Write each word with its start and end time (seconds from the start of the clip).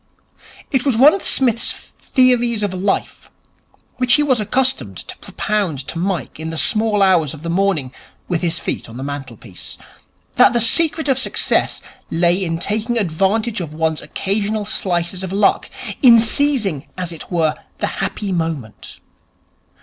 It 0.71 0.83
was 0.83 0.97
one 0.97 1.13
of 1.13 1.21
Psmith's 1.23 1.71
theories 1.71 2.63
of 2.63 2.73
Life, 2.73 3.29
which 3.97 4.15
he 4.15 4.23
was 4.23 4.39
accustomed 4.39 4.97
to 4.97 5.15
propound 5.19 5.85
to 5.89 5.99
Mike 5.99 6.39
in 6.39 6.49
the 6.49 6.57
small 6.57 7.03
hours 7.03 7.35
of 7.35 7.43
the 7.43 7.51
morning 7.51 7.91
with 8.27 8.41
his 8.41 8.57
feet 8.57 8.89
on 8.89 8.97
the 8.97 9.03
mantelpiece, 9.03 9.77
that 10.37 10.53
the 10.53 10.59
secret 10.59 11.07
of 11.07 11.19
success 11.19 11.83
lay 12.09 12.43
in 12.43 12.57
taking 12.57 12.97
advantage 12.97 13.61
of 13.61 13.75
one's 13.75 14.01
occasional 14.01 14.65
slices 14.65 15.23
of 15.23 15.31
luck, 15.31 15.69
in 16.01 16.17
seizing, 16.19 16.87
as 16.97 17.11
it 17.11 17.31
were, 17.31 17.53
the 17.77 17.85
happy 18.01 18.31
moment. 18.31 18.99